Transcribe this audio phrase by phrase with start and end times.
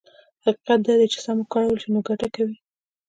[0.45, 2.57] حقيقت دا دی چې که سم وکارول شي نو ګټه کوي.